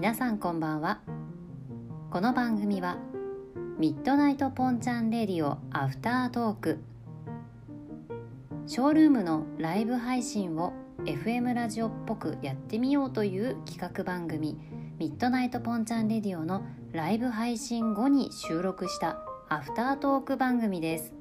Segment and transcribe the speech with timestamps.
[0.00, 1.00] 皆さんこんばんは。
[2.12, 2.98] この番組は
[3.80, 6.78] ミッドナイトポンチャンレディオアフタートーク。
[8.68, 10.72] ショールームのライブ配信を
[11.04, 14.56] FM ラジオっぽくやってみようという企画番組
[15.00, 16.62] ミッドナイトポンチャンレディオの
[16.92, 19.18] ライブ配信後に収録した
[19.48, 21.12] アフタートーク番組です。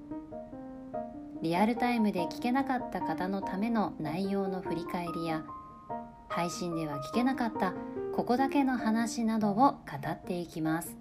[1.42, 5.44] リアルタイムで聞けなかった方のための内容の振り返りや
[6.30, 7.74] 配信では聞けなかった
[8.18, 9.78] ここだけの話などを語
[10.10, 10.98] っていきます。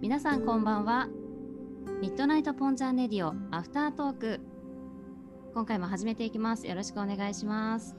[0.00, 1.08] 皆さんこんばんは。
[2.00, 4.53] ミッドナイトポンチャンレディオアフタートーク
[5.54, 6.66] 今回も始めていきます。
[6.66, 7.94] よろしくお願いします、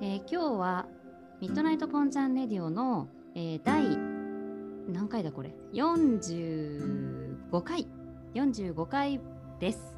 [0.00, 0.86] えー今日は
[1.40, 3.96] ミッドナイトポンチャンレディオの、えー第
[4.92, 7.86] 何回だこれ？45回。
[8.34, 9.20] 45回
[9.60, 9.96] です。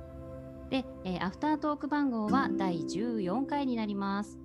[0.69, 4.39] で、えーアフタートーク番号は第14回になります。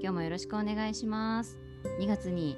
[0.00, 1.58] 今日もよろしくお願いします。
[1.98, 2.56] 2月に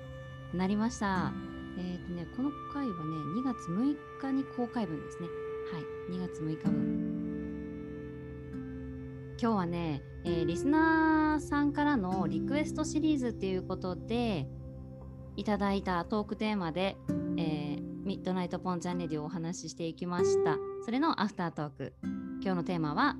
[0.52, 1.32] なりました。
[1.78, 3.00] えっ、とね、この回はね、
[3.40, 5.28] 2月6日に公開分ですね。
[5.72, 7.17] はい、2月6日分。
[9.40, 14.48] 今日はね、えーリスナーさんからのリクエストシリーズっていうことで、
[15.36, 16.96] いただいたトークテーマで、
[17.36, 20.56] えーミッドナイトポンチャンレディをお話ししていきました。
[20.84, 21.92] それのアフタートーク。
[22.42, 23.16] 今日のテーマは、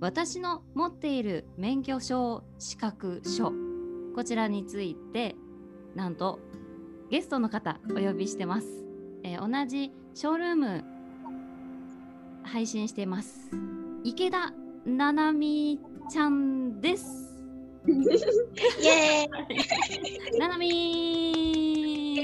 [0.00, 3.52] 私の持っている免許証資格書。
[4.16, 5.36] こちらについて、
[5.94, 6.40] なんと
[7.10, 8.66] ゲストの方お呼びしてます。
[9.22, 10.84] えー同じショールーム
[12.42, 13.50] 配信してます。
[14.02, 14.52] 池田
[14.86, 15.78] ななみ
[16.10, 17.36] ちゃんです。
[17.86, 17.92] イ
[18.86, 22.16] エーイななみ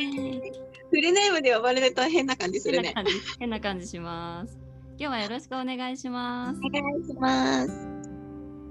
[0.91, 2.95] フルネームで呼ばれると変な感じするね。
[2.95, 4.59] 変な感じ変な感じします。
[4.99, 6.61] 今日はよろしくお願いします。
[6.65, 7.89] お願いします。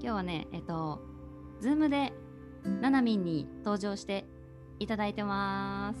[0.00, 1.00] 日はね、えっと、
[1.60, 2.12] Zoomで
[2.80, 4.24] ななみんに登場して
[4.78, 5.98] いただいてます。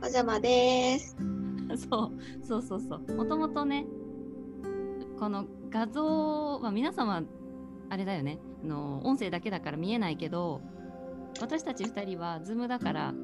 [0.00, 1.16] お邪魔です。
[1.90, 3.84] そうそうそうそうもともとね
[5.18, 7.22] この画像は皆様
[7.90, 8.38] あれだよね。
[8.62, 10.60] あの音声だけだから見えないけど
[11.40, 13.14] 私たち2人は Zoomだから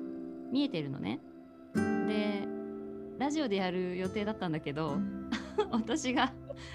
[0.52, 1.20] 見えてるのね。
[1.74, 2.46] で
[3.18, 4.98] ラジオでやる予定だったんだけど
[5.70, 6.32] 私が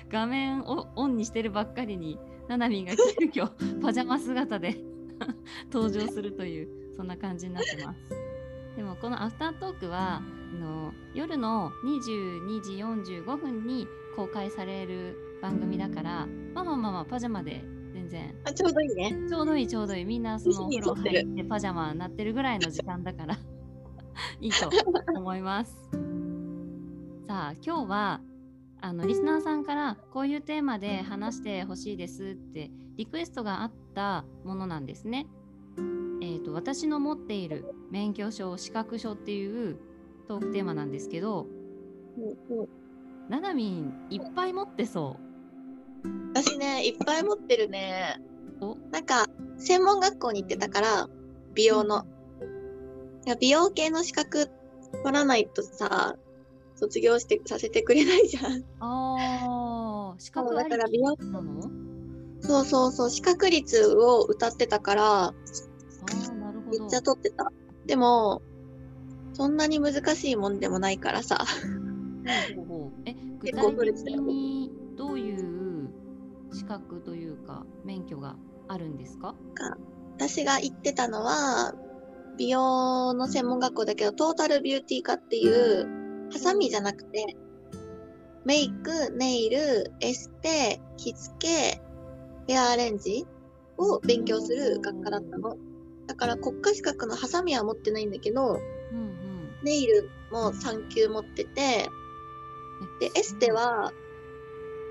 [0.10, 3.48] 画面をオンにしてるばっかりにななみんが急遽
[3.82, 4.82] パジャマ姿で
[5.72, 8.00] 登場するというそんな感じになってます。
[8.76, 17.64] でもこのアフタートークはあの夜の22時45分に公開される番組だからまあまあまあまあパジャマで
[17.94, 18.36] 全然。
[18.46, 19.16] あちょうどいいね。
[19.30, 20.06] ちょうどいいちょうどいい。
[20.06, 23.36] みんなそのお風呂入ってパジャマになってるぐらいの時間だから
[24.42, 24.70] いいと
[25.16, 25.90] 思います。
[27.28, 28.22] さあ今日は
[28.82, 35.28] あのリスナーさんからこういうテーマで話してほしいですってリクエストがあったものなんですね。
[36.22, 39.78] えー、と私の持っている免許証資格証っていう
[40.28, 41.48] トークテーマなんですけど
[43.30, 44.08] ななみん。
[44.10, 45.18] いっぱい持ってそ
[46.34, 48.18] 私ね、いっぱい持ってるね。
[48.62, 48.76] お？
[48.92, 49.26] なんか、
[49.58, 51.08] 専門学校に行ってたから、
[51.54, 52.06] 美容の。
[53.26, 54.48] いや美容系の資格
[55.04, 56.16] 取らないとさ、
[56.76, 58.54] 卒業してさせてくれないじゃん。
[58.54, 61.62] うあー資格だから美容なの？
[62.42, 67.52] そうそうそう、資格率を歌ってたから、あーなるほどめっちゃ取ってた。
[67.86, 68.42] でも、
[69.34, 71.46] そんなに難しいもんでもないからさ。
[72.24, 73.14] 結構体
[73.52, 75.59] 的取れてたよにどういう
[76.52, 78.36] 資格というか免許が
[78.68, 79.36] あるんですか？
[80.16, 81.74] 私が行ってたのは、
[82.38, 87.38] 美容の専門学校だけど、トータルビューティー科っていう、ハサミじゃなくて、
[88.46, 91.82] メイク、ネイル、エステ、着付け、
[92.48, 93.26] ヘアアレンジ
[93.78, 95.58] を勉強する学科だったの。
[96.08, 98.60] だから国家資格のハサミは持ってないんだけど、
[98.92, 99.50] うんうん。
[99.64, 101.90] ネイルも3級持ってて、え
[103.00, 103.92] で、エステは、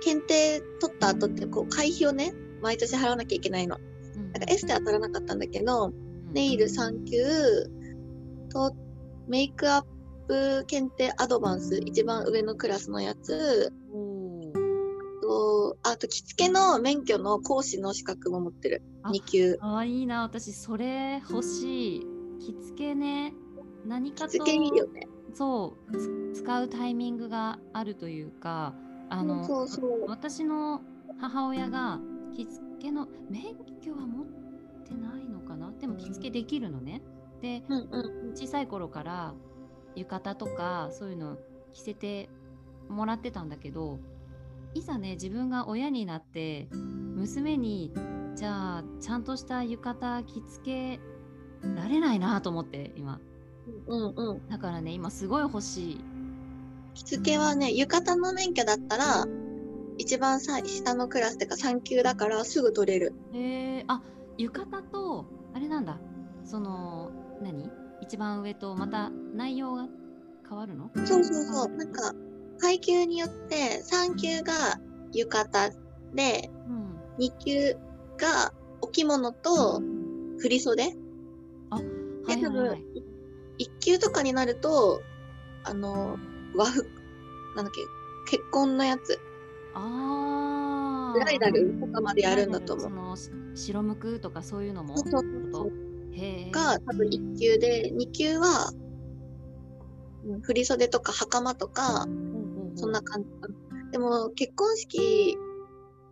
[0.00, 3.76] 検定取った後って、こう、会費をね、毎年払わなきゃいけないの。
[3.76, 7.24] うんだからエステは取らなかったんだけど、うんネイル3級
[8.50, 8.76] と、
[9.28, 9.84] メイクアッ
[10.26, 13.72] プ検定アドバンス、一番上のクラスのやつ、
[15.22, 18.82] と、あと、着付けの免許の講師の資格も持ってる。
[19.02, 19.58] あ2級。
[19.60, 22.06] あーいいな私それ欲しい
[22.40, 23.34] 着付けね
[23.86, 25.06] 何かと着付けいいよね。
[25.34, 28.74] そうつ使うタイミングがあるというか
[29.10, 30.04] あのそうそう。
[30.08, 30.82] 私の
[31.20, 32.00] 母親が
[32.34, 34.26] 着付けの免許は持っ
[34.84, 35.72] てないのかな？
[35.72, 37.02] でも着付けできるのね。
[37.40, 38.32] でうんうん。
[38.34, 39.34] 小さい頃から
[39.94, 41.36] 浴衣とかそういうの
[41.72, 42.28] 着せて
[42.88, 43.98] もらってたんだけど
[44.74, 47.92] いざね自分が親になって娘に
[48.34, 51.00] じゃあちゃんとした浴衣着付け
[51.74, 53.20] られないなと思って今
[53.86, 54.48] うんうん。
[54.48, 56.00] だからね今すごい欲しい
[56.98, 59.24] 着付けはね、浴衣の免許だったら、
[59.98, 63.14] 一番さ下のクラスっていうか3級だからすぐ取れる。
[63.32, 64.02] へえあ
[64.36, 66.00] 浴衣とあれなんだ。
[66.44, 67.10] その
[67.40, 67.70] 何？
[68.00, 69.86] 一番上とまた内容が
[70.48, 70.90] 変わるの？
[71.04, 71.68] そうそうそう。
[71.76, 72.14] なんか、
[72.58, 74.80] 階級によって3級が
[75.12, 75.74] 浴衣
[76.14, 77.24] で、うん。
[77.24, 77.76] 2級
[78.16, 79.80] がお着物と
[80.38, 80.96] 振り袖。
[81.70, 81.80] は
[82.26, 82.84] で、多分いはいはい、
[83.60, 85.00] 1級とかになると、
[85.64, 86.18] あの、
[86.58, 86.84] 和服、
[87.56, 87.80] なんだっけ、
[88.30, 89.18] 結婚のやつ、
[89.74, 92.84] ああブライダルとかまでやるんだと思う。
[92.84, 93.30] そのし
[93.66, 94.98] 白むくとかそういうのも？
[94.98, 95.22] そうそう
[95.52, 95.70] こと
[96.12, 98.72] へえが多分1級で、2級は、
[100.24, 102.06] うん振り袖とか袴とか、
[102.74, 103.28] そんな感じ。
[103.92, 105.38] でも、結婚式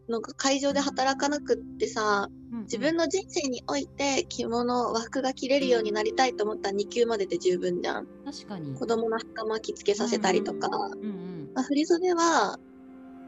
[0.08, 2.28] の会場で働かなくってさ、
[2.62, 8.06] 自分の人生において着物、和服が着れるようになりたいと思ったら2級までで十分じゃん。
[8.24, 8.74] 確かに。
[8.74, 10.68] 子供の袴着付けさせたりとか。
[10.68, 12.58] うんうんまあ、振り袖は、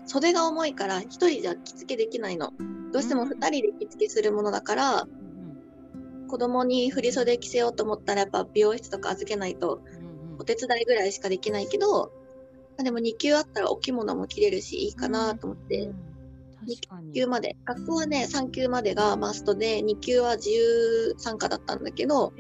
[0.07, 2.53] 袖が重いから一人じゃ着付けできないの。
[2.93, 5.19] どうしても二人で着付けするものだから、うん
[6.29, 10.41] 子供に振り袖着せようと思ったらやっぱ美容室とか預けないとうんうん。
[10.41, 12.13] お手伝いぐらいしかできないけど、
[12.77, 16.08] まあでも2級あったらお着物も着れるしいいかなと思って、うん確かに
[16.69, 17.57] 2級まで。
[17.65, 22.33] 学校はね、3級までがマストで、2級は自由参加だったんだけど、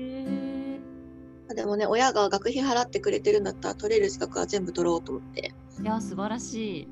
[1.54, 5.54] でもね、親が学費払ってくれてるんだったら取れる資格は全部取ろうと思って。
[5.82, 6.88] いや素晴らしい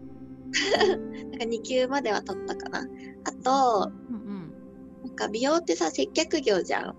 [0.88, 2.88] なんか2級までは取ったかな。
[3.24, 4.52] あと、うん
[5.04, 6.96] なんか美容ってさ、接客業じゃん。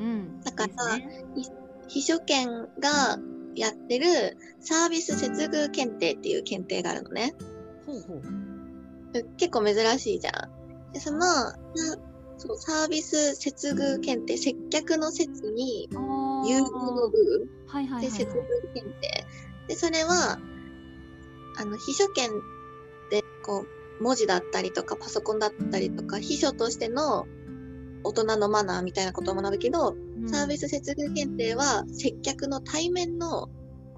[0.00, 1.24] うんうんだからね
[1.88, 3.18] 秘書券が
[3.56, 4.06] やってる
[4.60, 7.34] サービス接遇検定っていう検定があるのね。
[7.84, 8.49] ほうほう
[9.36, 10.92] 結構珍しいじゃん。
[10.92, 11.54] で、その、な
[12.38, 18.26] そうサービス接遇検定、接客の説に、あー優遇の部はいはいはいはいで接遇
[18.74, 19.26] 検定。
[19.68, 20.38] で、それは、
[21.58, 22.30] あの、秘書券
[23.10, 23.66] で、こ
[24.00, 27.26] う、文字だったりとか、パソコンだったりとか、秘書としての
[28.04, 33.48] 大人のマナーみたいなことを学ぶけど、うんサービス接遇検定は接客の対面の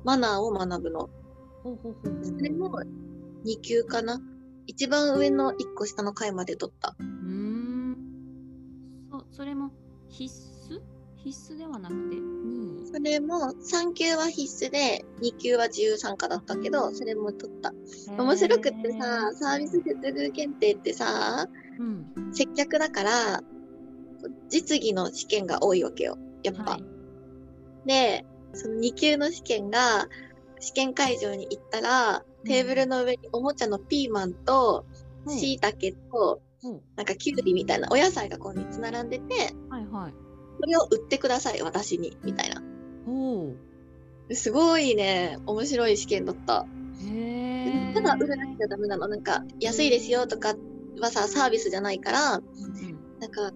[0.04, 1.10] マナーを学ぶの。
[1.64, 2.70] それも
[3.44, 4.20] 2級かな。
[4.66, 6.96] 一番上の1個下の階まで取った。
[6.98, 7.96] うーん
[9.10, 9.70] そそれも
[10.08, 10.80] 必須？
[11.24, 12.86] 必須ではなくて？2位？
[12.86, 17.72] それも3級は必須で、2級は自由参加だったけど、それも取った。
[18.16, 21.46] 面白くってさ、サービス接遇検定ってさ、
[21.78, 23.40] うん接客だから、
[24.48, 26.18] 実技の試験が多いわけよ。
[26.42, 26.72] やっぱ。
[26.72, 26.84] はい
[27.84, 28.24] で、
[28.54, 30.06] その2級の試験が、
[30.60, 34.86] 試験会場に行ったら、テーブルの上におもちゃのピーマンと、
[35.24, 36.42] うん椎茸と、
[36.96, 40.12] なんかキュウリみたいなお野菜がこう3つ並んでて、はいはい
[40.60, 42.62] これを売ってください、私に、みたいな。
[43.06, 43.54] ほ
[44.30, 46.66] すごいね、面白い試験だった。
[47.04, 49.08] うへえただ売らなきゃダメなの。
[49.08, 50.54] なんか、安いですよとか
[51.00, 52.42] はさ、サービスじゃないから、うん
[53.18, 53.52] なんか、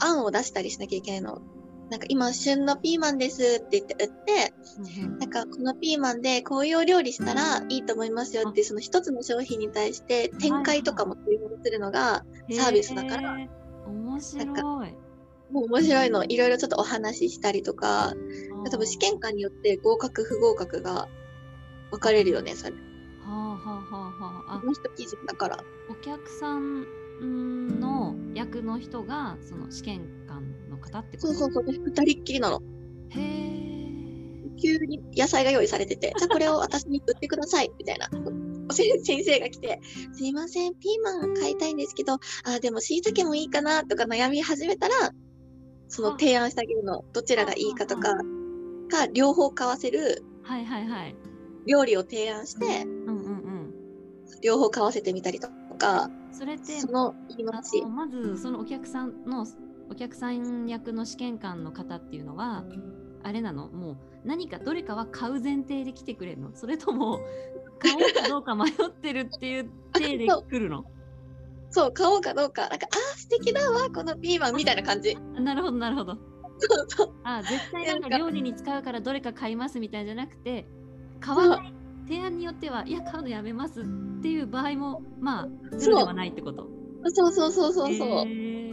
[0.00, 1.42] 案を出したりしなきゃいけないの。
[1.90, 5.18] なんか、今、旬のピーマンですって言って売って、うんうん。
[5.18, 13.38] なんか、このピーマンでこういうお料理したらいいと思いますよっていう、その一つの商品に対して展開とかも注文するのが、サービスだから。
[13.38, 14.94] へー面白い。
[15.52, 16.24] もう面白いの。
[16.24, 18.14] いろいろちょっとお話ししたりとか、
[18.70, 21.08] 多分試験官によって合格不合格が
[21.92, 22.72] 分かれるよね、それ。
[22.72, 22.78] は
[23.28, 24.54] あはあはあはあ。
[24.56, 24.60] あ。
[24.60, 25.58] この人基準だから。
[25.88, 26.84] お客さん
[27.80, 30.25] の役の人がその試験
[30.92, 31.34] 方ってこと？
[31.34, 32.62] そうそうそう、二人っきりなの。
[33.10, 33.56] へえ
[34.58, 38.08] 急に野菜が用意されてて、じゃあこれを私に売ってください、みたいな。
[38.72, 39.80] 先先生が来て、
[40.12, 42.14] すいません、ピーマン買いたいんですけど、
[42.44, 44.94] あ、でも椎茸もいいかな、とか悩み始めたら、
[45.88, 48.14] その提案してあげるの、どちらがいいかとか、
[48.88, 50.24] か、両方買わせる。
[50.42, 51.16] はいはいはい。
[51.66, 52.86] 料理を提案して、
[54.42, 57.82] 両方買わせてみたりとか、それってその言いあ回し。
[57.82, 57.88] の。
[57.88, 59.46] まずそのお客さんの
[59.90, 62.64] お客さん役の試験官の方っていうのは
[63.22, 63.68] あれなの？
[63.68, 66.50] もう何かどれかは買う前提で来てくれるの？
[66.54, 67.20] それとも
[67.78, 70.84] 買おうかどうか迷ってるっていう体で来るの？
[71.70, 72.68] そう、買おうかどうか。
[72.68, 75.18] なんか、あー、素敵だわ、このピーマン、みたいな感じ。
[75.36, 76.16] あなるほどなるほど。
[77.24, 80.66] あ絶対なんか料理に使うからどれか買いますみたいじゃなくて
[81.20, 81.74] 買わない
[82.08, 83.84] 提案によってはいや買うのやめますっ
[84.22, 86.66] ていう場合もまあゼロではないってこと？
[87.12, 88.08] そうそうそうそうそう。
[88.20, 88.65] へー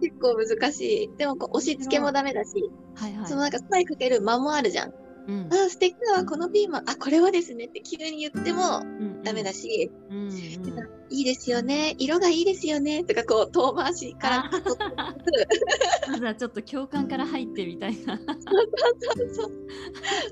[0.00, 1.16] 結構難しい。
[1.16, 4.92] でもこう押し付けもダメだし、はいはいそのなんか声かける間もあるじゃん。
[5.28, 6.88] うんあ、素敵だわ、このピーマン。
[6.88, 14.50] あ、これはですねって急に言ってもうんダメだし、うんうんいいですよね、色がいいですよね、とかこう遠回しから
[14.96, 15.14] あ
[16.10, 18.28] まずはちょっと共感から入ってみたいなそう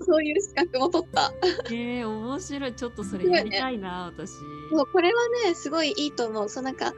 [0.05, 1.33] そういう資格も取った。
[1.71, 4.33] えー、面白いちょっとそれやりたいな私
[4.71, 6.49] そうこれはね、すごいいいと思う。
[6.49, 6.93] そうなんか、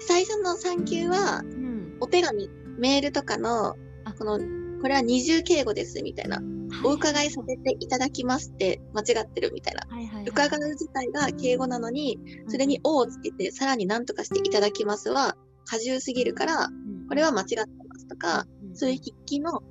[0.00, 1.61] 最初の産休はうん
[2.02, 4.40] お手紙、メールとかのあ、この、
[4.80, 6.42] これは二重敬語ですみたいな。
[6.84, 9.86] お伺いさせていただきますって間違ってるみたいな。
[9.88, 10.24] はいはいはい。
[10.26, 12.18] 伺う自体が敬語なのに、
[12.48, 16.70] それに「お」をつけて、さらに何とかしていただきますは、過重すぎるから、
[17.08, 19.62] これは間違ってますとか、そういう筆記の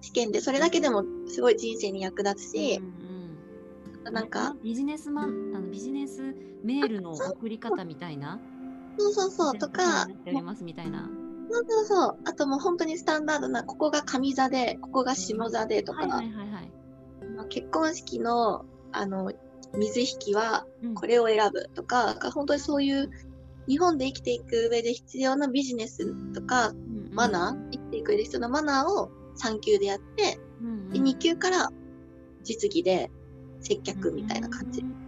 [0.00, 6.34] 試験で、それだけでもすごい人生に役立つしう、んなんか、ビジネスマンあのビジネス
[6.64, 8.40] メールの送り方みたいな。
[8.98, 10.08] そうそうそう、とか
[10.42, 11.10] ますみたいな
[11.50, 16.72] そうそうそう、あともう本当にスタンダードな、ここが上座で、ここが下座でとか、はいはいはいはい。
[17.36, 19.32] まあ結婚式の、あの、
[19.76, 20.94] 水引きはうん。
[20.94, 23.10] これを選ぶとか、本当にそういう
[23.66, 26.76] 日本で生きていく上で必要なビジネスとか、うん
[27.08, 27.14] うん。
[27.14, 30.90] マナー、生きていく上で必要なマナーを3級でやって、うんうん。
[30.90, 31.70] で2級から
[32.42, 33.10] 実技で
[33.60, 34.80] 接客みたいな感じ。
[34.80, 35.04] うん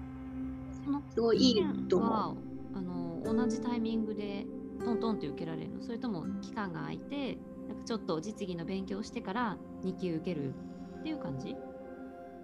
[0.84, 2.10] そのすごいいいと思う。
[2.10, 2.34] は
[2.74, 4.46] あの同じタイミングで
[4.86, 7.38] トントンって受けられるのそれとも期間が空いて
[7.68, 10.54] なんかちょっと実技の勉強をしてから2級受ける
[11.00, 11.56] っていう感じ？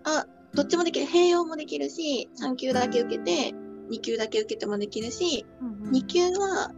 [0.05, 1.07] あ、どっちもできる。
[1.07, 3.55] 併用もできるし、3級だけ受けて、
[3.91, 5.47] 2級だけ受けてもできるし、
[5.93, 6.73] 2級は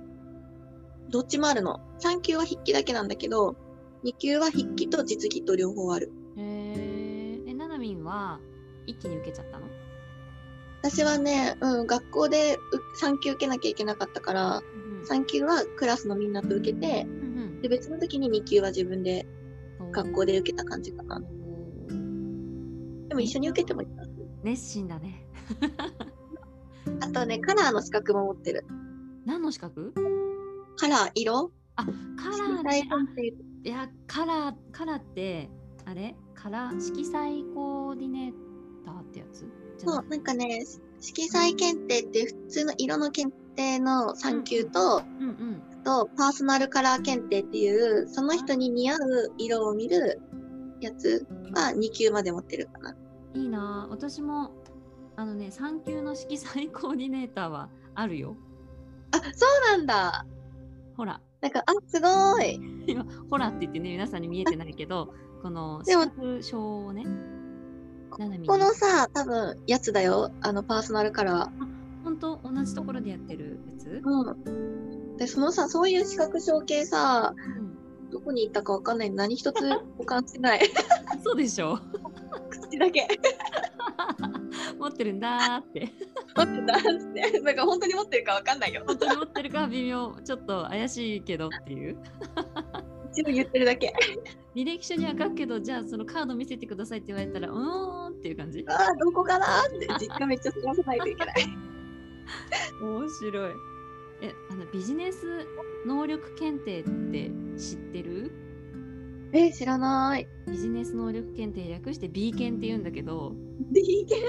[1.09, 1.81] どっちもあるの。
[2.01, 3.57] 3級は筆記だけなんだけど、
[4.05, 6.13] 2級は筆記と実技と両方ある。
[6.37, 8.41] へーえななみんは
[8.87, 9.67] 一気に受けちゃったの？
[10.83, 12.59] 私はね、うん、学校で
[13.01, 14.63] 3級受けなきゃいけなかったから、
[15.05, 19.27] 3級はクラスのみんなと受けて、うんで、別の時に2級は自分で
[19.81, 21.21] うん学校で受けた感じかな。
[23.09, 24.05] でも一緒に受けてもいいな。
[24.43, 25.27] 熱心だね。
[27.01, 28.67] あとね、カラーの資格も持ってる。
[29.25, 29.95] 何の資格？
[30.77, 31.53] カラー、色。
[31.77, 32.89] あカラーね。
[33.65, 35.49] いやカラーカラーって
[35.87, 36.15] あれ？
[36.35, 38.33] カラー色彩コーディネー
[38.85, 39.47] ターってやつ？
[39.79, 40.65] そう、ななんかね、
[41.01, 48.99] 色彩検定って普通の色の検定の3級と、うんうんと、パーソナルカラー検定っていう、その人に似合う
[49.39, 50.21] 色を見る
[50.81, 52.97] やつは2級まで持ってるかな。
[53.35, 54.53] いいなぁ私も
[55.17, 58.37] あのね3級の色彩コーディネーターはあるよ
[59.11, 60.27] あ、そうなんだ。
[60.97, 62.61] ほらなんか、あ、すごい。
[62.87, 67.05] 今ほらって言ってね皆さんに見えてないけどこのでも資格証をね
[68.47, 70.31] このさ、多分、やつだよ。
[70.41, 71.74] あの、パーソナルカラー。
[72.19, 75.17] 本当同じところでやってるやつ、うん。
[75.17, 79.11] で、そのさ、そういう資格証系さ、うん、どこに行ったかわかんない。
[79.11, 79.69] 何一つ
[79.99, 80.61] 保管してない。
[81.25, 81.79] そうでしょ？
[82.51, 83.07] 口だけ。
[84.79, 85.93] 持ってるんだーって
[86.37, 86.83] 持ってたっ
[87.15, 87.41] て。
[87.41, 88.83] なんか本当に持ってるかわかんないよ。
[88.87, 91.97] 本当に持ってるかは微妙ちょっと怪しいけどっていう
[93.13, 93.93] 一応言ってるだけ。
[94.55, 101.35] 履歴書には書くけどじゃあそのカード見せてくださいって言われたらうーんっていう感じああ、どこかなーって実家めっちゃ探さないといけない。
[102.83, 103.55] 面白い
[104.23, 105.47] えあのビジネス
[105.87, 108.33] 能力検定って知ってる？
[109.33, 110.29] え、知らない。
[110.47, 113.35] ビジネス能力検定略して B 検って言うんだけど
[113.73, 114.21] D 剣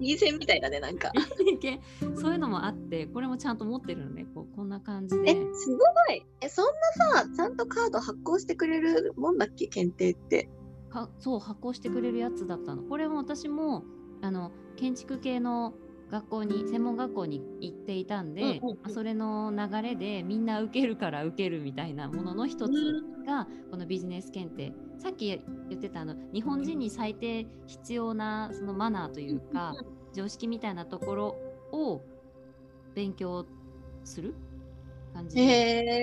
[0.00, 1.10] ?D 線みたいだね、なんか。
[1.38, 1.82] B 検？
[2.16, 5.78] そういうのもあってこれもちゃんと持ってるのねこうこんな感じえ、ですご
[6.14, 6.24] い。
[6.40, 10.48] え、そんなさ、ちゃんとカード発行してくれるもんだっけ、検定って。
[10.88, 13.84] かそう発行してくれるやつだったのこれも私も
[14.22, 15.74] あの建築系の
[16.10, 18.48] 学校に専門学校に行っていたんで、うん
[18.84, 22.72] うんそれの流れでみんな受けるから受けるみたいなものの一つ
[23.26, 24.72] がこのビジネス検定。
[24.98, 29.74] さっき言ってたあの日本人に最低必要なそのマナーというか
[30.14, 31.36] 常識みたいなところ
[31.72, 32.02] を
[32.94, 33.44] 勉強
[34.04, 34.34] する
[35.12, 35.46] 感じで、へ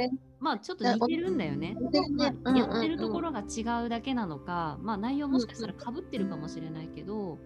[0.03, 0.09] え。
[0.39, 1.75] まあちょっと似てるんだよね。
[2.11, 7.37] まあやってるところが違うだけなのか、まあ内容もしかしたらかぶってるかもしれないけど、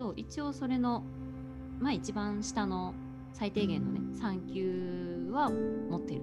[0.00, 1.04] そう一応それの
[1.80, 2.94] まあ一番下の
[3.32, 6.22] 最低限のね3級は持ってる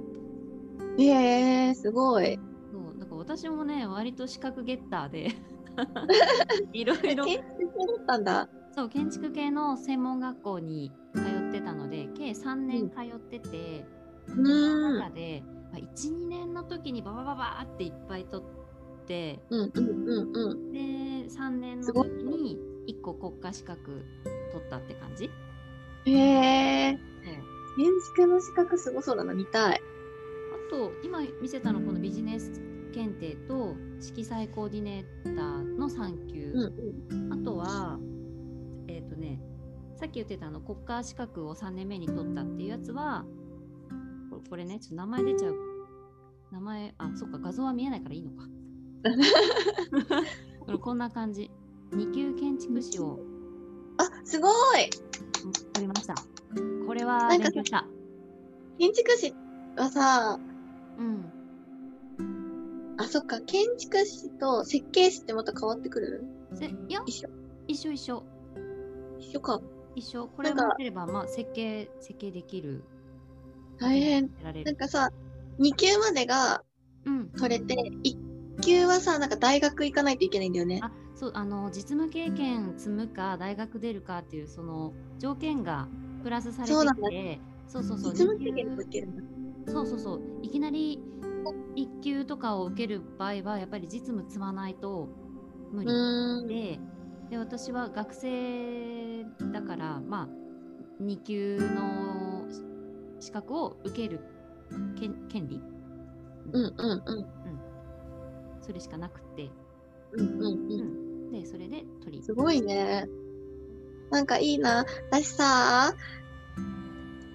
[1.70, 2.38] え、すごい。
[2.72, 5.29] そうだから私もね割と資格ゲッターで
[6.74, 8.50] いろえ、いろ建築系だったんだ。
[8.72, 13.86] そう建築系の専門学校に通ってたので計3年通ってて、
[14.27, 15.00] うそのーん。
[15.00, 20.72] 中で、まあ、12年の時にババババーっていっぱい取ってうんうんうんうん。
[20.72, 24.06] で3年の時に1個国家資格
[24.51, 25.29] 取ったって感じ？
[26.06, 27.00] へえ。
[27.77, 29.82] 建築の資格すごそうだな、見たい。
[30.70, 32.62] と今見せたのこのビジネス
[32.94, 37.98] 検定と色彩コーディネーターの3級、うんあとは
[38.88, 39.41] えっ、とね
[39.96, 43.25] さっき言ってたあの国家資格を3年目に取ったっていうやつは
[44.50, 45.56] これねちょっと名前出ちゃう。
[46.51, 48.48] 名前あそっか画像は見えないからいいのか。
[50.65, 51.51] これこんな感じ。
[51.91, 53.20] 2級建築士を
[54.00, 54.51] あ、すごい。
[55.46, 56.15] うん取りました。
[56.88, 57.86] これはなんか勉強した。
[58.79, 59.34] 建築士
[59.77, 60.39] はさ、
[60.98, 61.25] うん。
[62.98, 66.24] あ、そっか、建築士と設計士ってまた変わってくる？
[66.53, 67.29] せいや一緒。
[67.68, 68.24] 一緒一緒。
[69.20, 69.62] 一緒か。
[69.96, 70.27] 一緒。
[70.27, 72.84] これをなんか持ってればまあ設計設計できる。
[73.79, 74.29] 大変。
[74.65, 75.12] なんかさ、
[75.60, 76.63] 2級までが
[77.06, 77.29] うん。
[77.32, 78.18] 取れて、1
[78.62, 80.79] 級はさ、なんか大学行かないといけないんだよね。
[80.82, 85.89] あそうあの実務経験積むか大学出るかっていうその条件が
[86.23, 86.73] プラスされて
[87.09, 89.09] てそうそうそう実務経験もいける。
[89.67, 91.03] そうそうそういきなり
[91.75, 95.09] 1級とかを受ける場合はやっぱり実務積まないと
[95.73, 96.47] 無う理。
[96.47, 96.79] で
[97.31, 102.45] で私は学生だからまあ2級の
[103.19, 104.21] 資格を受ける
[104.97, 105.61] 権権利、
[106.53, 107.25] うんうんうん。
[108.61, 109.51] それしかなくて、
[110.13, 111.08] うんうんううん。
[111.29, 113.07] ん、でそれで取りすごいね。
[114.12, 114.86] なんかいいな。
[115.09, 115.93] 私さ、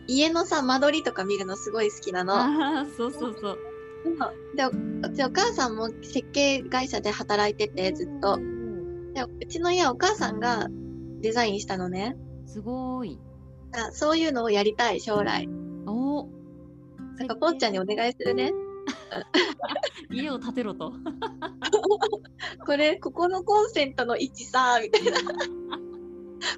[0.07, 2.35] 家のさ、間取りとか見るのすごい好きなの。
[2.35, 3.59] ああそうそうそう
[4.55, 8.39] で、うちお母さんも設計会社で働いてて、ずっと。
[9.15, 10.67] でうちの家はお母さんが
[11.21, 12.17] デザインしたのね。
[12.47, 13.19] すごい
[13.73, 15.49] あそういうのをやりたい、将来。
[15.87, 16.29] おお
[17.17, 18.53] なんか、ぽっちゃんにお願いするね。
[20.11, 20.93] 家を建てろと。
[22.67, 25.21] これ、ここのコンセントの位置さ、みたいな。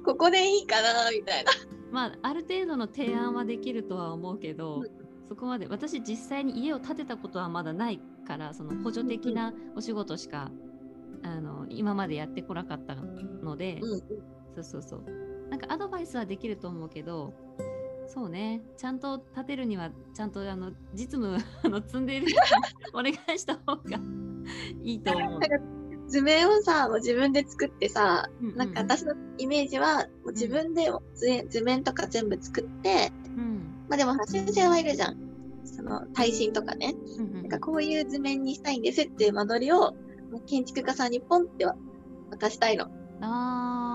[0.03, 1.51] ここでいいかな、みたいな。
[1.91, 4.87] まあある程度の提案はできるとは思うけど、うん。
[5.29, 5.67] そこまで。
[5.67, 10.51] 私実際に家を建てたことはまだないからその補助的なお仕事しか、
[11.23, 13.99] あの今までやってこなかったので、うん。
[13.99, 15.03] そうそうそう。
[15.49, 17.33] なんかアドバイスはできると思うけど
[18.07, 22.41] そうねちゃんと建てるにはちゃんとあの実務 あの積んでいる人に
[22.93, 23.99] お願いした方が
[24.83, 25.41] いいと思う。
[26.07, 35.17] 図面をさ、もう自分で作ってさ、うんうんなんか私のイメージは、もう自分で図図面とか全部作って、うんまあでもさ先生はいるじゃん。
[35.65, 36.95] その耐震とかね。
[37.17, 39.95] うんうんなんかこういう図面にしたいんですっていう間取りを、
[40.45, 41.75] 建築家さんにポンっては
[42.31, 42.85] 渡したいの。
[43.21, 43.86] あ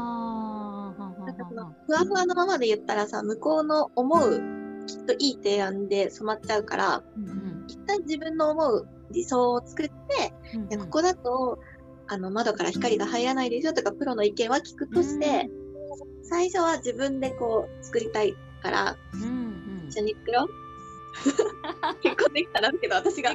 [1.32, 7.64] なんかそのふわふわのままで言ったらさ、向こうの思うきっといい提案で染まっちゃうから、うんうん。
[7.68, 9.92] 一旦自分の思う理想を作って、
[10.54, 11.58] うんいやここだと、
[12.08, 15.48] あの、窓から光が入らないですよとか、プロの意見は聞くとして、
[16.22, 19.26] 最初は自分でこう、作りたいから、うんう
[19.86, 19.88] ん。
[19.88, 20.48] 一緒に作ろう。
[22.02, 23.30] 結婚できたらだけど、私が。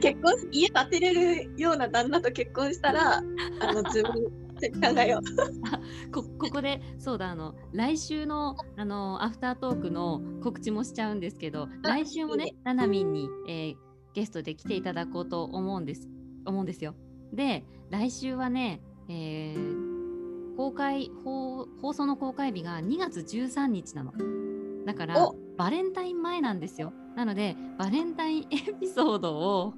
[0.00, 3.22] 結婚し、家建てれるような旦那と結婚したら、
[3.60, 5.22] あの、図面考えよう。
[6.12, 13.76] こここでそうだあの来週のあのアフタートークの告知もしちゃうんですけど来週もねななみんに、えー
[14.14, 16.08] ゲストで来ていただこうと思うんです
[16.46, 16.94] 思うんですよ。
[17.34, 19.86] で来週はね、えー
[20.56, 24.14] 公開放放送の公開日が2月13日なの。
[24.86, 26.94] だからおバレンタイン前なんですよ。
[27.16, 29.74] なのでバレンタインエピソードを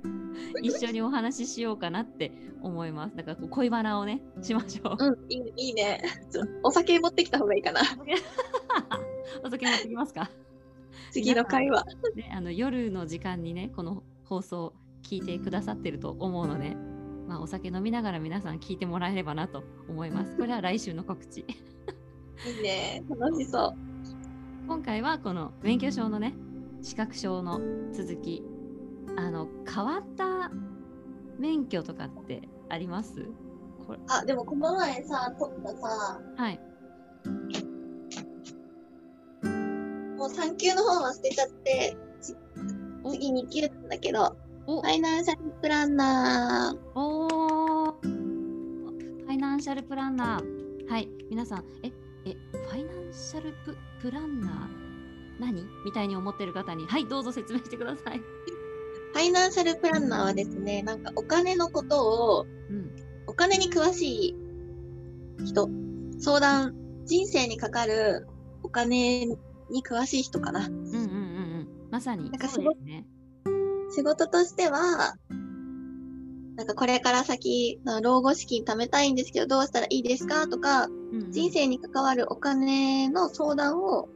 [0.61, 3.17] 一緒にお話ししようかなって思います。
[3.17, 5.05] だからこう恋バナをねしましょう。
[5.05, 6.03] うん、いいいいね。
[6.65, 7.81] お酒持ってきた方がいいかな。
[9.45, 10.29] お酒持ってきますか？
[11.13, 11.85] 次の会話。
[12.17, 14.75] ね、あの夜の時間にねこの放送
[15.05, 16.77] 聞いてくださってると思うので、
[17.29, 20.35] まあ、お酒飲みながら皆さん聞いてもらえればなと思います。
[20.37, 21.41] これは来週の告知。
[21.41, 21.45] い
[22.59, 23.05] いね。
[23.09, 23.75] 楽しそう。
[24.67, 26.35] 今回はこの免許証のね
[26.83, 27.61] 資格証の
[27.93, 28.43] 続き。
[29.17, 30.51] あの変わった
[31.39, 33.29] 免許とかってあります？
[34.09, 36.61] あ、でもこの前さ、撮ったさ、はい。
[40.17, 41.97] もう3級の方は捨てちゃって、
[43.11, 44.37] 次2級なんだけど、
[44.67, 44.83] お。
[44.83, 46.79] ファイナンシャルプランナー。
[46.95, 47.93] おー。
[48.03, 50.91] ファイナンシャルプランナー。
[50.91, 51.91] はい、皆さん、え、
[52.27, 54.88] え、ファイナンシャルププランナー？
[55.39, 55.67] 何？
[55.85, 58.19] みたいに思ってる方に、はい、どうぞ説明してください。
[58.19, 62.91] ファイナンシャルプランナーはですね、なんかお金のことを、うん。
[63.27, 64.37] お金に詳しい
[65.45, 65.69] 人、
[66.19, 66.75] 相談、
[67.05, 68.27] 人生にかかる
[68.63, 69.37] お金に
[69.83, 70.67] 詳しい人かな。
[70.67, 71.69] うんうんうんうん。
[71.91, 73.07] まさになんかそうですね。
[73.91, 75.17] 仕事としては、
[76.57, 80.99] なんかこれから先、老後資金貯めたいんですけど、どうしたらいいですかとか、うんうん
[81.31, 84.09] 人生に関わるお金の相談を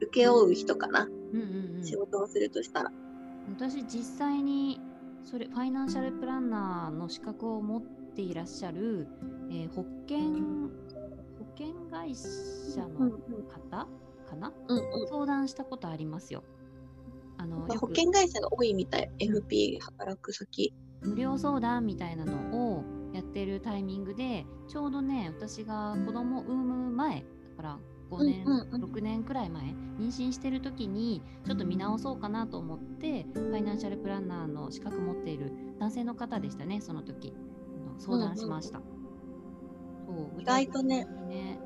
[0.00, 1.04] 請け負う人かな。
[1.04, 2.92] うんうんうん仕事をするとしたら。
[3.48, 4.80] 私実際に
[5.24, 9.06] それファイナンシャルプランナーの資格を持っていらっしゃる、
[9.50, 10.18] えー保険
[11.38, 13.10] 保険会社の
[13.42, 13.86] 方
[14.28, 16.44] かな、うんうん相談したことありますよ。
[17.38, 20.74] あのまあ保険会社が多いみたい、FP 働く先。
[21.02, 27.24] 無料相談みたいなのをやってるタイミングでちょうどね私が子供を産む前だ
[27.56, 27.78] から
[28.10, 28.84] 5年、うんうんうん。
[28.84, 29.62] 6年くらい前
[29.98, 37.34] 妊娠してる時にちょっと見直そうかなと思ってファイナンシャルプランナーの資格持っている男性の方でしたねその時。
[37.98, 38.78] 相談しました。
[40.06, 41.04] そう意外とね。
[41.28, 41.60] ね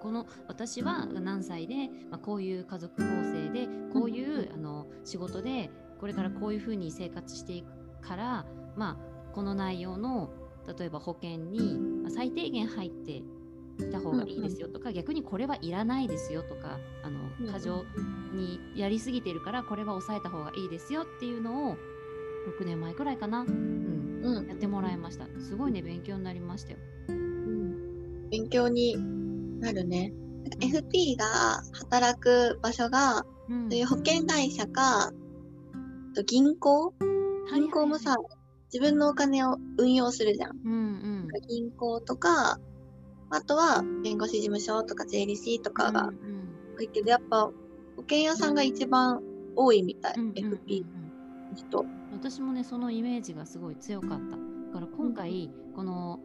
[0.00, 7.68] この私は何歳で、まあ、こういう家族構成でこういう、あの仕事でこれからこういうふうに生活していく
[8.00, 10.30] から、まあ、この内容の
[10.78, 13.22] 例えば保険にまあ最低限入って
[13.78, 17.84] いた方がいいですよとか、逆にこれはいらないですよとかあの過剰
[18.32, 21.76] にやりすぎてるからこれは抑えた方がいいですよっていうのを
[22.58, 24.48] 6年前くらいかな、うん、うん。
[24.48, 25.26] やってもらいました。
[25.40, 26.78] すごいね勉強になりましたよ。
[27.08, 28.30] うん。
[28.30, 28.96] 勉強に
[29.60, 30.12] なるね。
[30.44, 30.70] なん。
[30.72, 33.70] か FP が働く場所が、うん。
[33.70, 35.12] そういう保険会社か、あ
[36.14, 36.94] と銀行？
[37.52, 38.16] 銀行もさ、
[38.72, 40.56] 自分のお金を運用するじゃん。
[40.64, 41.28] うんうん。
[41.48, 42.58] 銀行とか、
[43.30, 46.40] あとは弁護士事務所とか税理士とかがうんうん
[46.76, 47.52] 多いけど、やっぱ保
[48.02, 49.22] 険屋さんが一番
[49.54, 51.84] 多いみたい、うんうんうん FP の人。
[52.12, 54.20] 私もねそのイメージがすごい強かっただ
[54.72, 56.18] から今回この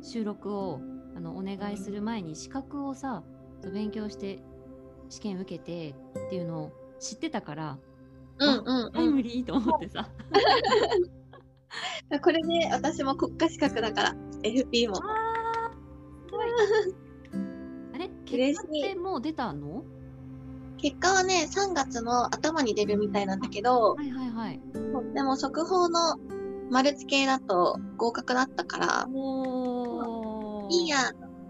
[0.00, 0.80] 収録を
[1.16, 3.22] あのお願いする前に資格をさ
[3.72, 4.38] 勉強して
[5.08, 5.94] 試験受けて
[6.26, 7.78] っていうのを知ってたから
[8.38, 10.08] うんうんタイムリーと思ってさ
[12.10, 12.20] うん。
[12.20, 14.96] これね、私も国家資格だから、FP も。
[17.94, 18.10] あれ？
[18.24, 19.84] 結果ってもう出たの？
[20.76, 24.60] 結果はね、3月の頭に出るみたいなんだけど、はいはいはい。
[25.14, 26.16] でも速報の
[26.70, 29.08] マルチ系だと合格だったから、
[30.70, 30.96] いいや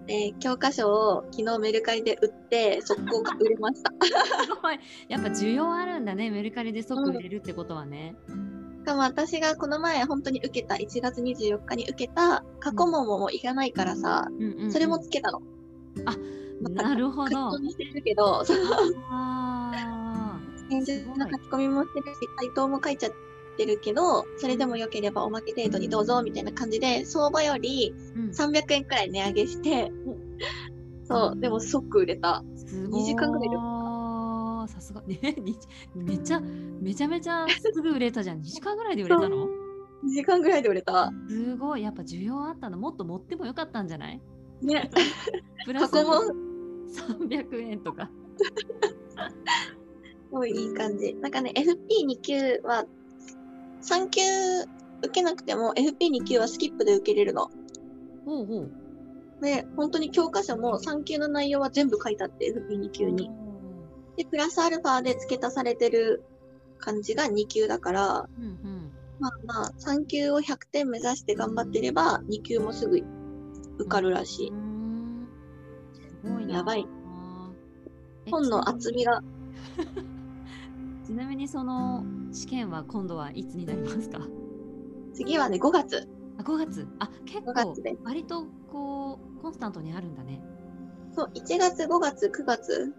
[0.02, 3.90] って教科書を昨日メルカリで売って速攻売れました。
[4.44, 4.78] すごい。
[5.08, 8.32] やっぱ需要あるんだねメルカリで即売れるってことはね、し
[8.84, 15.42] かも私がこの前本当に受けた1月24日に受けた過去問ももういらないからさ、うんうんうんそれもつけたの。
[16.04, 16.16] あ
[16.60, 17.52] なるほど。
[17.52, 18.56] 書き込みしてるけど、そう。
[19.10, 23.12] あ現実の書き込みもしてるし、回答も書いちゃっ
[23.56, 28.30] てるけど、それでも良ければおまけ程度にどうぞみたいな感じで、相場よりー、うん。
[28.30, 29.92] 300円くらい値上げして、
[31.04, 32.42] そう、でも即売れた。
[32.56, 33.56] すごい2時間ぐらいで
[34.94, 35.56] さすが ねに
[35.94, 39.46] めちゃめちゃめちゃすぐ売れたじゃん2時間ぐらいで売れたの
[40.04, 41.10] ？2時間ぐらいで売れた。
[41.28, 42.76] すごいやっぱ需要あったの？
[42.78, 44.20] もっと持ってもよかったんじゃない？
[44.62, 44.90] ね。
[45.64, 46.12] プラスも
[47.18, 51.14] 300円とか すごいいい感じ。
[51.14, 52.84] なんかね、FP2 級は、
[53.82, 54.20] 3級
[55.00, 57.50] 受けなくても FP2 級はスキップで受けれるの。
[58.24, 58.70] ほうほう
[59.42, 63.30] で、本当に教科書も3級の内容は全部書いてあって、FP2 級に。
[64.16, 66.24] で、プラスアルファで付け足されてる
[66.78, 68.92] 感じが2級だから、うんうん。
[69.18, 72.98] まあまあ、3級を100点目指して頑張ってれば、2級もすぐ
[73.78, 74.48] 受かるらしい。
[74.48, 75.28] うーん。
[76.22, 76.54] すごいな。
[76.56, 76.86] やばい。
[78.26, 79.20] え本の厚みが、
[81.06, 84.26] ちなみにその試験は今度はいつになりますか？
[85.12, 86.08] 次はね、5月。
[86.38, 86.86] あ5月。
[86.98, 87.76] あ結5構。
[88.04, 90.42] 割とこうコンスタントにあるんだね。
[91.14, 92.92] そう、1月、5月、9月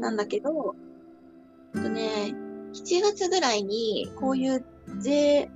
[0.00, 0.74] なんだけど、
[1.74, 2.34] えっとね、
[2.72, 4.64] 7月ぐらいに、こういう
[4.98, 5.50] 税、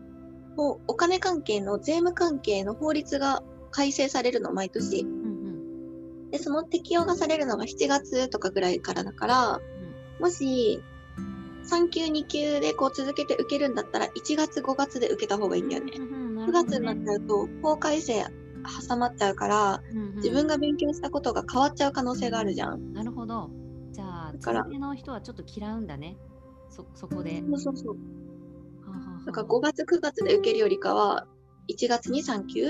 [0.57, 5.00] おお金関係の税務関係の法律が改正されるの、毎年。
[5.00, 5.35] うんうん
[6.30, 9.61] で、その適用がされるのが7月とかぐらいからだから、
[10.18, 10.83] もし、
[11.70, 15.92] 3級、2級でこう続けて受けるんだったら、1月、5月で受けた方がいいんだよね。
[15.92, 18.24] 9月になっちゃうと、法改正
[18.88, 19.83] 挟まっちゃうから、
[20.16, 22.92] 自分が勉強したことが変わっちゃう可能性があるじゃん。
[22.92, 23.50] なるほど
[24.38, 26.16] じゃあだから続けの人はちょっと嫌うんだね
[26.70, 27.94] そそこでそうそうそう。
[27.94, 27.96] は
[28.86, 31.26] あはあはあだから5月、9月で受けるよりかは、
[31.68, 32.64] 1月に3級、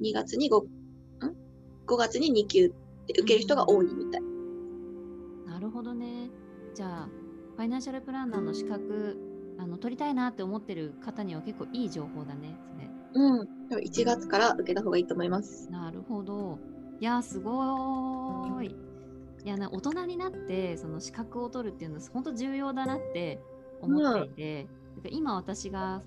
[0.00, 0.68] 2月に5、ん
[1.86, 2.68] ?5 月に2級っ
[3.06, 4.22] て受ける人が多いみたい。
[5.46, 6.30] なるほどね
[6.74, 7.08] じゃあ
[7.56, 9.16] ファイナンシャルプランナーの資格
[9.58, 13.68] あの取りたいなって思ってる方には結構いい情報だねそれうん。
[13.68, 15.68] でも1月から受けた方がいいと思います。
[15.70, 16.60] なるほど。
[17.00, 18.87] いや、すごーい。
[19.44, 23.40] いやな、大人になって、その資格を取るっていうのは、本当重要だなって
[23.80, 24.62] 思っていて、
[24.96, 26.02] だから今私が、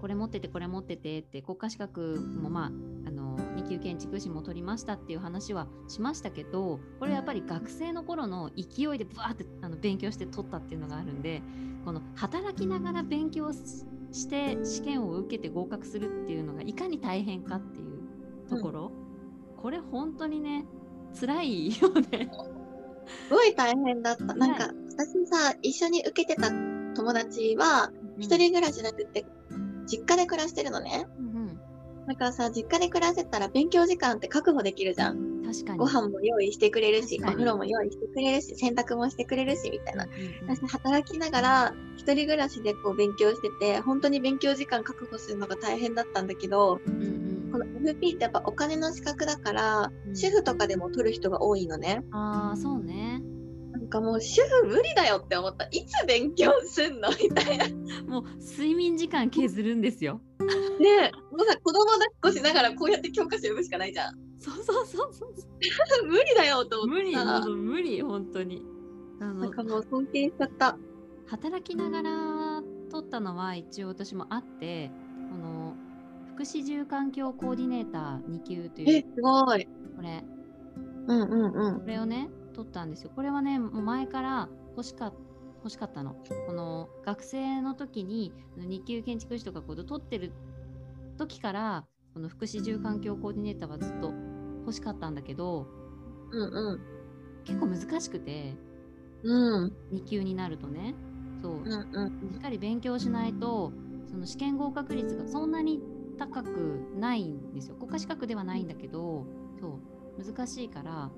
[0.00, 11.42] これ持ってて、これ持っててって、国家資格もまあ、あの、2級建築士も取りましたっていう話はしましたけどこれやっぱり学生の頃の勢いでバーってあの勉強して取ったっていうのがあるんで
[11.84, 18.92] この働きながら勉強して試験を受けて合格するっていうのがいかに大変かっていうところ、
[19.56, 20.66] うん、これ本当にね
[21.18, 22.30] 辛いよね。
[23.28, 24.24] すごい大変だった。
[24.24, 26.50] なんか私さ一緒に受けてた
[26.94, 29.24] 友達は一人暮らしじゃなくて
[29.86, 31.06] 実家で暮らしてるのね。
[31.18, 31.30] うん
[32.10, 35.44] だからさ、実家で暮らせたら勉強時間って確保できるじゃん。
[35.44, 35.78] 確かに。
[35.78, 40.06] ご飯も用意してくれるし、お風呂も用意してくれるし、洗濯もしてくれるし、みたいな。
[40.06, 47.29] うんうん、働きながら、一人暮らしでこう勉強してて、本当に勉強時間確保するのが大変だったんだけど、うんうん、
[47.82, 52.02] FP ってやっぱお金の資格だから、うん、主婦とかでも取る人が多いのね。
[52.12, 53.20] ああ、そうね。
[53.72, 55.66] なんかもう主婦無理だよって思った。
[55.70, 57.66] いつ勉強すんのみたいな。
[58.06, 60.20] もう睡眠時間削るんですよ。
[60.80, 64.14] ねもうさ子供抱っこしながらこうやって教科書読むしかないじゃん。
[64.38, 65.34] そうそうそうそう。
[66.06, 67.16] 無理だよと思って無理
[67.56, 68.62] 無理本当に。
[69.20, 70.78] あのなんかもう尊敬しちゃった。
[71.26, 74.90] 働きながら取ったのは一応私もあって
[75.30, 75.59] この
[76.40, 78.90] 福祉住環境コーディネーター2級という。
[78.96, 79.68] えすごい。
[79.94, 80.24] これ。
[81.06, 81.80] うんうんうん。
[81.80, 83.10] これをね取ったんですよ。
[83.14, 85.16] これはねもう前から欲しかった
[85.56, 86.14] 欲しかったの。
[86.46, 90.32] この学生の時に2級建築士とかこう取ってる
[91.18, 94.14] 時からこの福祉住環境コーディネーターはずっと
[94.60, 95.66] 欲しかったんだけど、
[96.32, 96.80] うんうん、
[97.44, 98.54] 結構難しくて、
[99.24, 100.94] うん、2級になるとね。
[101.42, 103.74] そう、うんうん、しっかり勉強しないと
[104.10, 107.76] その試験合格率がそんなに高くないんですよ。
[107.76, 109.26] 国家資格ではないんだけど
[109.58, 109.80] そ
[110.18, 111.10] う難しいから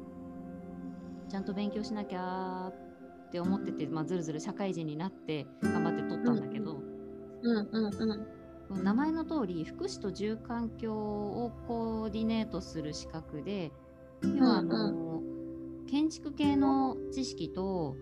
[1.28, 6.82] ちゃんと勉強しなきゃって思ってて、まあ、ずるずる社会人になって頑張って取ったんだけど、
[7.42, 7.90] うんうん
[8.70, 13.72] うん、名前の通り福祉と住環境をコーディネートする資格で
[14.22, 15.20] 要はあの、
[15.90, 17.96] 建築系の知識と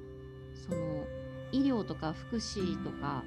[0.69, 1.05] その
[1.53, 3.25] 医療とか福祉とか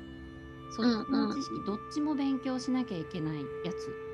[0.76, 4.14] そっちの知識どっちも勉強しなきゃいけないやつ。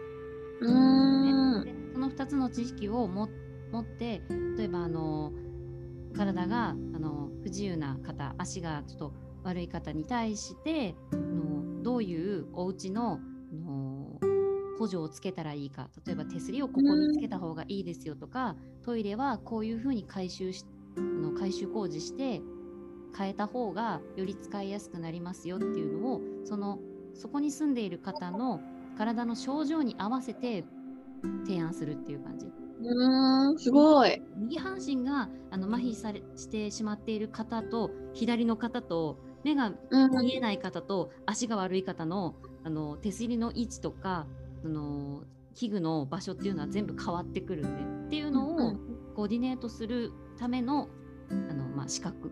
[0.62, 4.22] うんね、その2つの知識を持って
[4.58, 5.32] 例えばあの
[6.14, 13.20] 体があの不自由な方足がちょっと悪い方に対してのどういうお家の
[13.54, 14.20] の
[14.78, 20.66] 補助をつけたらいいか例えば手すりをここにつけた方がいいですよとか、トイレはこういうふうに改修し
[20.98, 22.42] あの改修工事して
[23.18, 26.80] 変えた方がより使いやすくなりますよっていうのをその
[27.14, 28.62] そこに住んでいる方の
[28.98, 30.66] 体の症状に合わせて
[31.46, 32.48] 提案するっていう感じ。
[32.82, 34.22] うんすごい。
[34.38, 44.28] 右半身があの麻痺されしてしまっている方と左の方と目が見えない方と足が悪い方のあの手すりの位置とか
[44.64, 45.24] あの
[45.56, 48.76] 器具の場所っていうのは全部変わってくるんでっていうのを
[49.16, 50.90] コーディネートするための
[51.30, 52.32] あの、まあ、資格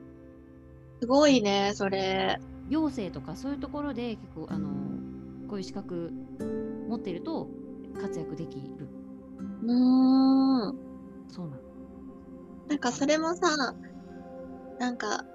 [1.00, 4.70] すごいねそれ行政とかそういうところで結構あの
[5.48, 6.12] こういう資格
[6.90, 7.48] 持ってると
[8.00, 8.78] 活躍できる
[9.64, 10.76] うーん。
[11.30, 11.62] そうなの。
[12.70, 13.76] なんかそれもさ、
[14.80, 15.26] なんか、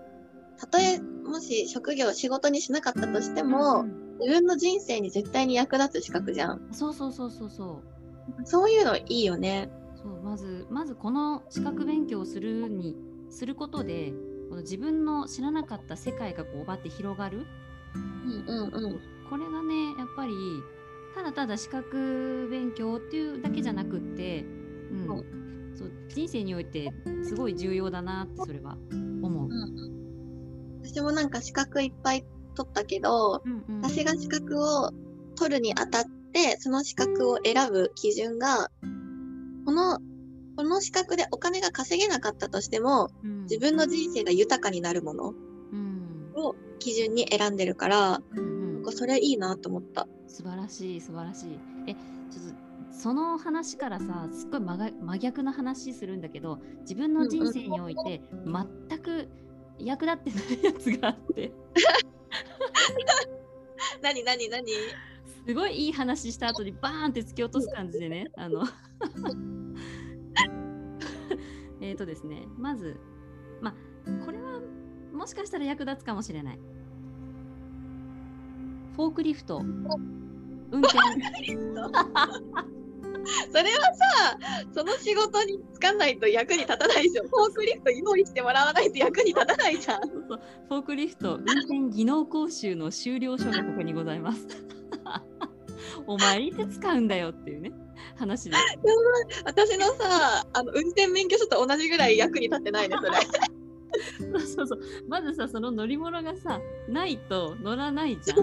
[0.59, 6.69] たとえもし職業、仕事にしなかったとしても、うん、自分の人生に絶対に役立つ資格じゃん。
[6.73, 7.83] そうそうそうそうそ
[8.41, 8.47] う。
[8.47, 9.71] そういうのいいよね。
[9.95, 12.97] そうまずまずこの資格勉強をするに
[13.31, 14.13] することで
[14.53, 17.47] この自分の知らなかった世界がこうばって広がる、
[17.95, 20.35] うんうんうん、これがねやっぱり
[21.15, 26.93] ただただ資格勉強っていうだけじゃなくって、うん、そう人生において
[27.25, 28.77] すごい重要だなってそれは
[29.23, 29.49] 思う。
[29.49, 34.91] うん、私もなんか資格いっぱい取ったけど、うんうん、私が資格を
[35.35, 38.69] 取るにあたってその資格を選ぶ基準が
[39.65, 39.99] この
[40.63, 45.35] この資格でお金が稼げなかったとしても、うん、自分の人生が豊かになるもの
[46.37, 50.07] を基準に選んでるから、うんうん、なんかそれいいなと思った。
[50.29, 51.59] 素晴らしい素晴らしい。
[51.89, 51.99] えちょ
[52.43, 52.45] っ
[52.93, 58.65] とその話からさすっごい真逆な話するんだけど自分の人生において全
[59.01, 59.29] く
[59.81, 61.51] 役立ってないやつがあって。
[64.01, 64.73] 何何何？
[65.45, 68.63] すごいいい話した後にバーンって突き落とす感じでねあの
[71.83, 72.99] えっとですねまず
[73.61, 74.61] まあこれは
[75.13, 76.59] もしかしたら役立つかもしれない。
[78.97, 79.59] フォークリフト。
[79.59, 80.99] 運転。
[83.53, 84.39] それはさ
[84.75, 90.01] その仕事に就かないと役に立たないでしょフォークリフト用意してもらわないと役に立たないじゃん。
[90.01, 94.47] フォークリフト運転技能講習の修了書がここにございます。
[96.07, 97.73] お前いつ使うんだよっていうね
[98.23, 98.63] 話です。
[99.45, 103.19] 私のさ、あの運転免許証と同じぐらい役に立ってないね、それ。
[104.33, 104.81] そ うそうそう。
[105.09, 108.37] まずさ、その乗り物がさ、ないと乗らないじゃん。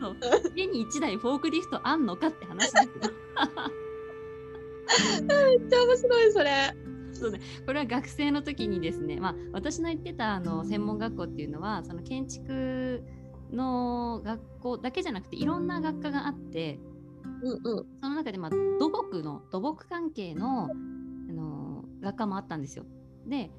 [0.00, 0.16] そう
[0.54, 3.12] 家に1台フォークリフトあんのかって話だけど。
[5.20, 6.76] めっちゃ面白い、それ。
[7.66, 13.02] これは学生の時にですね、まあ、私の行ってたあの専門学校っていうのはその建築
[13.52, 16.80] の学校だけじゃなくていろんな学科があって、
[17.42, 17.86] うんうん。
[18.00, 22.84] その中で、まあ、土木の土木関係のあの学科もあったんですよ。
[23.26, 23.50] で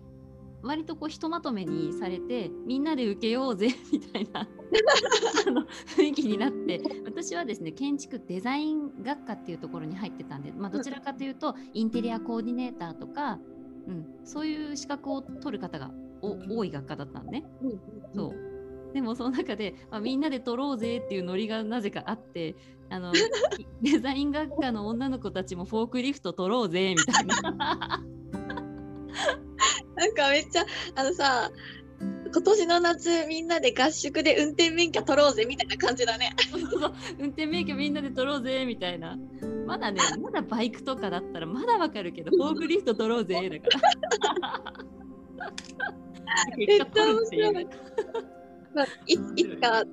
[0.64, 5.66] 割とこうひとまとめにされてみんなで受けようぜ みたいなあの
[5.98, 13.40] 雰囲気になって私はですね建築デザイン学科っていうところに入ってたんで、まあ、どちらかというとインテリアコーディネーターとか、
[13.88, 15.92] うん、そういう資格を取る方が
[16.22, 17.44] お多い学科だったんね。
[17.62, 17.80] うんうん
[18.16, 18.53] そう
[18.94, 22.56] でもその中で、まあ、みんなで撮ろうぜっていうノリがなぜかあって
[22.90, 23.12] あの
[23.82, 28.04] デザイン学科の女の子たちもフォークリフト撮ろうぜみたいな。
[29.96, 31.52] なんかめっちゃ、あのさ、
[32.34, 36.36] 今年の夏みんなで合宿で運転免許取ろうぜみたいな感じだね。
[36.52, 39.18] そうそう運転免許みんなで取ろうぜみたいな。
[39.68, 43.68] まだねまだバイクとかだったらまだわかるけどフォークリフト取ろうぜだか
[44.50, 44.74] ら。
[46.58, 47.54] 結果取るっていう。
[47.54, 47.68] ね
[48.74, 49.18] まあ、いい。
[49.18, 49.84] つか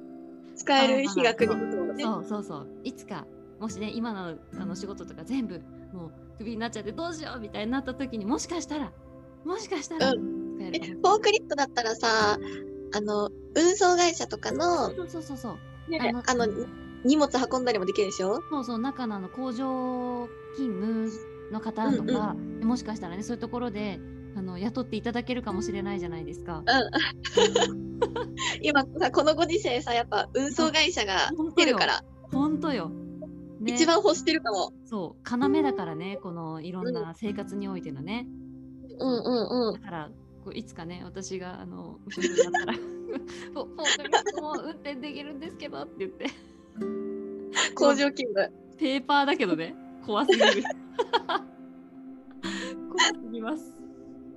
[0.56, 2.04] 使える日が来ることをね。
[2.04, 2.66] そうそうそう。
[2.84, 3.26] いつか
[3.58, 5.60] もしね今のあの仕事とか全部
[5.92, 8.92] もうクビになっちゃってどうしようみたいになった時にもしかしたら
[9.44, 10.20] もしかしたらう使
[10.66, 10.92] えるかも。
[10.92, 12.38] えフォークリフトだったらさ、
[12.92, 15.56] あの、運送会社とかの、そうそうそうそ
[15.88, 16.66] うねあのあの、
[17.04, 18.42] 荷物運んだりもできるでしょ？
[18.50, 21.10] そうそう中のあの工場勤務
[21.52, 23.98] の方とか、もしかしたらねそういうところで
[24.36, 26.62] あの雇っていただけるかもしれないじゃないですか。
[28.62, 32.90] 今さ、このご時世さ、やっぱ運送会社がうん来てるから、本当よ。
[33.60, 34.72] ね、一番欲してるかも。
[34.86, 38.26] そう要だからねこのいろんな生活においてのね。
[38.98, 39.16] うんうん
[39.68, 39.80] うんだ。
[39.80, 40.10] から
[40.44, 43.66] こういつかね私があの後ろになったらフォー
[43.98, 46.24] クリフトも運転できるんですけどって言って
[47.74, 48.50] 工場勤務。
[48.78, 49.74] ペーパーだけどね
[50.06, 50.62] 怖すぎる怖
[53.04, 53.79] すぎます。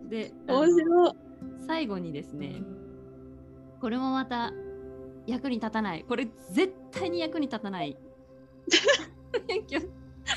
[0.09, 1.11] であの面白い。
[1.65, 2.61] 最後にですね
[3.79, 4.53] これもまた
[5.27, 6.05] 役に立たない。
[6.07, 7.97] これ絶対に役に立たない。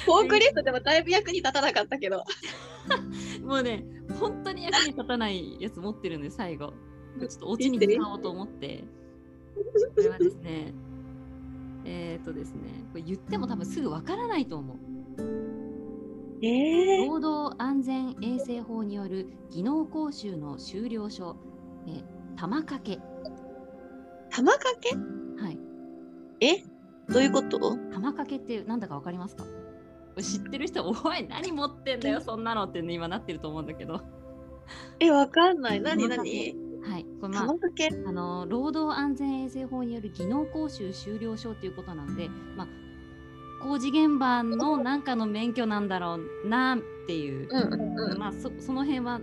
[0.04, 2.24] フォークリフトでもだいぶ役に立たなかったけど。
[3.42, 3.84] もうね
[4.20, 6.72] 本当に役に立たないやつ持ってるんで最後。
[7.18, 8.84] ちょっとオチに使おうと思って。
[9.94, 10.74] これはですね
[11.84, 14.76] えっ、ー、とですねこれ言っても多分すぐわからないと思う
[16.42, 21.36] ええ労働安全衛生法による技能講習の終了書、
[21.86, 22.04] えー
[22.38, 23.00] 玉掛け。
[24.30, 24.94] 玉掛け？
[25.42, 25.58] はい。
[26.40, 26.62] え？
[27.08, 27.58] どういうこと？
[27.94, 29.44] 玉掛けってなんだかわかりますか？
[30.20, 34.02] 知ってる人おい何持ってんだよそんなのってね今なってると思うんだけど。
[35.00, 35.80] え、わかんない。
[35.80, 36.08] 何？
[36.08, 36.22] 何？
[36.30, 36.54] け。
[36.90, 37.06] はい。
[37.20, 37.88] これまあ玉掛け？
[38.06, 42.68] あの労働安全衛生法による技能講習終了証ということなので、まあ、
[43.60, 48.18] 工事現場のなんかの免許なんだろうなっていう、うんうんうん。
[48.18, 49.20] まあ、そその辺は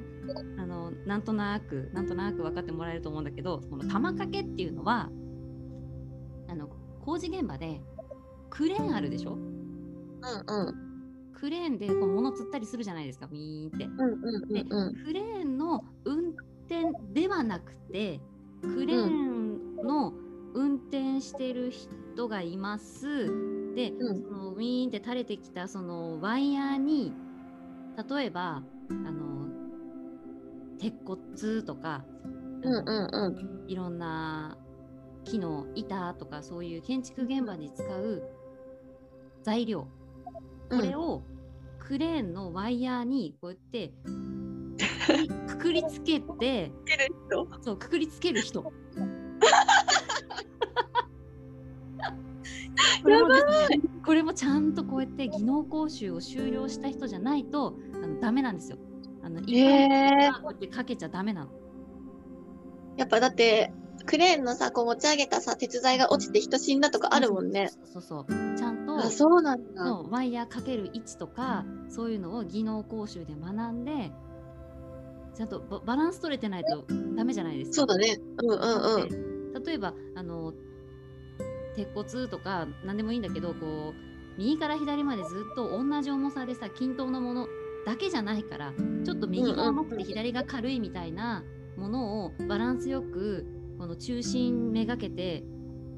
[0.58, 5.10] あのなんとなくなんとなく分かってもらえると思うんだけどこの玉掛けっていうのは
[6.48, 6.70] あの
[7.02, 7.82] 工事現場で
[8.50, 9.34] クレーンあるでしょ？
[9.34, 10.76] うんうん。
[11.34, 13.86] クレーンでこう物釣ったりするじゃないですかウィーンって。
[13.86, 14.96] うんうんうんうん。
[15.04, 16.30] クレーンの運
[16.68, 18.22] 転ではなくて
[18.62, 20.14] クレーンの
[20.54, 23.28] 運転してる人がいます。
[23.76, 24.22] で、うん。
[24.22, 27.14] そのウィーンって垂れてきたそのワイヤーに
[28.10, 29.48] 例えばあの
[30.80, 32.04] 鉄骨とか、
[32.64, 33.30] うんうんう
[33.66, 33.70] ん。
[33.70, 34.58] いろんな
[35.24, 38.24] 木の板とかそういう建築現場に使う
[39.44, 39.88] 材料。
[40.70, 41.24] これを
[41.80, 43.92] クレーンのワイヤーにこうやって
[45.48, 46.72] くくりつけて
[47.62, 48.72] そうくくりつける人。
[53.04, 58.78] これもですねこれもちゃんとこうやって技能講習を修了した人じゃないとあのダメなんですよ。
[59.22, 61.52] あの一般こうやってかけちゃダメなの。
[62.98, 63.74] やっぱだって、
[64.06, 67.70] クレーンのさ、こう持ち上げたさ、鉄材が落ちて人死んだとかあるもんね。
[67.70, 68.58] そうそうそう。
[68.58, 69.84] ちゃんとあ、そうなんだ。
[69.84, 74.12] のワイヤーかける位置とかそういうのを技能講習で学んで
[75.36, 77.76] ちゃんとババランス取れてないとダメじゃないですか。
[77.76, 78.20] そうだね。
[78.44, 79.54] うんうんうん。
[79.54, 80.54] で例えばあの
[81.76, 87.48] 鉄骨とか何でもいいんだけどこう右から左までずっと同じ重さでさ均等なもの
[87.86, 91.44] だけじゃないからちょっと右が重くて左が軽いみたいな
[91.78, 93.46] ものをバランスよく
[93.78, 95.44] この中心めがけて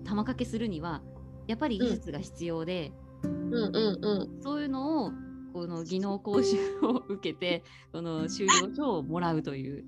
[0.03, 1.01] 玉掛けするには
[1.47, 2.91] やっぱり技術が必要で、
[3.23, 4.41] うんうんうん。
[4.41, 5.11] そういうのを
[5.53, 7.63] この技能講習を受けて
[7.93, 9.85] この修了書をもらうという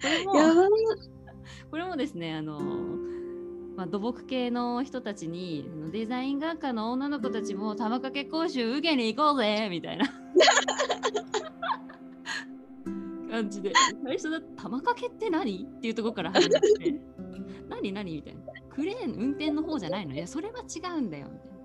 [0.00, 0.32] これも。
[1.70, 2.58] これもですねあの
[3.76, 10.06] まあ、土木系の人たちにデザイン学科の女の子たちも玉掛け講習受けに行こうぜみたいな。
[13.30, 13.72] 感じで。
[14.04, 15.66] 最初だ玉掛けって何？
[15.70, 16.94] っていうところから始まって。
[17.68, 18.16] 何何？
[18.16, 18.40] みたいな。
[18.70, 20.14] クレーン運転の方じゃないの？
[20.14, 21.28] いやそれは違うんだよ。
[21.30, 21.56] みたいな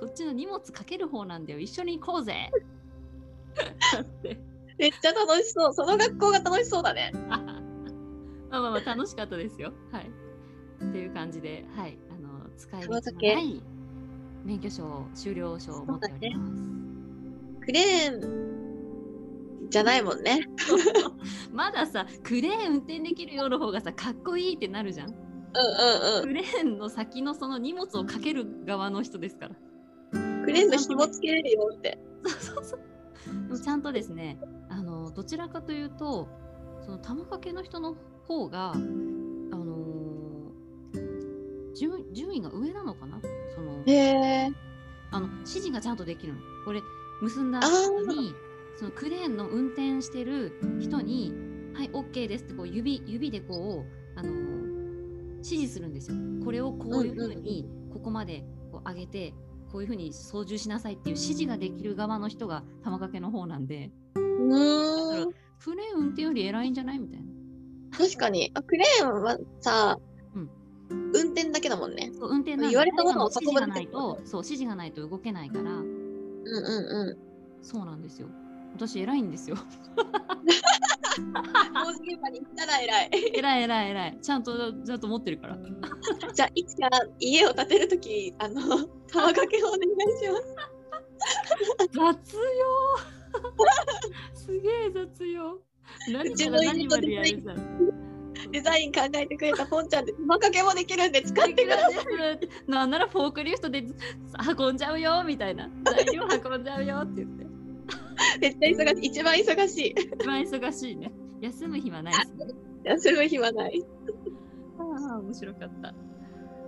[0.00, 1.58] こっちの荷物かける方なんだよ。
[1.58, 2.50] 一緒に行こうぜ。
[3.98, 4.38] って。
[4.76, 5.72] めっちゃ楽しそう。
[5.72, 7.10] その学校が楽しそうだね。
[7.30, 9.72] まあまあまあ楽しかったですよ。
[9.90, 10.23] はい。
[10.94, 13.62] っていう感じで、はい、あの使い道のない
[14.44, 16.52] 免許証修了証を持っております。
[17.62, 20.42] クレーンじゃないもんね。
[21.52, 25.08] まださ、クレーン運転できるようの方がさ、かっこいいってなるじゃん。
[25.08, 26.28] うんうんうん。
[26.28, 29.56] クレーンの先のその荷物をかける側の人ですから。
[30.44, 31.98] クレーンの紐つけれるよって。
[32.22, 32.80] そうそうそう。
[33.48, 34.38] でもちゃんとですね、
[34.68, 36.28] あのどちらかというと、
[36.82, 37.96] その玉掛けの人の
[38.28, 38.74] 方が、
[41.74, 43.20] 順順位が上なのかな？
[43.54, 44.52] そのへえ。
[45.10, 46.40] あの指示がちゃんとできるの。
[46.64, 46.80] これ
[47.20, 48.34] 結んだ後に
[48.76, 51.32] そのクレーンの運転してる人に
[51.74, 54.30] 「はい OK です」ってこう指指でこう、あの
[55.36, 56.16] 指示するんですよ。
[56.44, 59.34] これをこういうふうにここまでこう上げて
[59.70, 65.32] こういうふうに操縦しなさいっていう指示ができる側の人が玉掛けの方なんでうーん。
[65.60, 66.98] クレーン運転より偉いんじゃない？
[66.98, 67.26] みたいな。
[67.96, 68.50] 確かに。
[68.54, 69.98] あクレーンはさ、
[71.34, 72.10] 転だけだもんね。
[72.18, 77.64] そう運転言われたものを誰かの指示がない運ぶとそう指示がないと動けないからうんうんうん。
[77.64, 78.28] そうなんですよ。
[78.74, 79.56] 私偉いんですよ。
[79.56, 79.62] 工
[81.92, 83.10] 事現場に行ったら偉い。
[83.34, 84.18] 偉い偉い偉い。
[84.20, 85.58] ちゃんとちゃんと持ってるから。
[86.34, 86.88] じゃあ、いつか
[87.20, 88.60] 家を建てるとき、あの、
[89.06, 89.82] 玉掛けをお願い
[90.18, 90.74] します。
[91.92, 92.44] 雑用
[94.34, 95.58] すげえ雑用
[96.08, 98.13] 何から何までやるじゃん。
[98.50, 101.94] デザイン考えてくれたポンちゃんで玉掛けもできるんで使ってください。
[102.70, 103.84] なんならフォークリフトで
[104.58, 107.46] 運んじゃうよみたいな材料運んじゃうよって言って
[108.40, 109.06] めっちゃ忙しい。
[109.06, 109.90] 一番忙しい。
[109.90, 112.54] 一番忙しいね休む暇ないですね
[112.84, 113.84] 休む暇ない。
[114.78, 115.94] ああ面白かった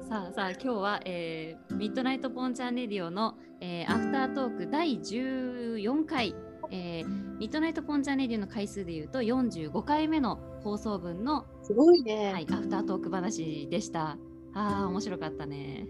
[0.09, 6.35] さあさあ今日は、えーミッドナイトポンチャンレディオの、えーアフタートーク第14回、
[6.71, 12.33] えーミッドナイトポンチャンレディオの回数でいうと45回目の放送分のすごいね。
[12.33, 14.17] はい、アフタートーク話でした。
[14.55, 15.87] ああ、面白かったね。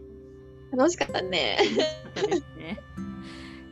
[0.72, 1.59] 楽しかったね。
[1.59, 2.81] 楽しかったですね。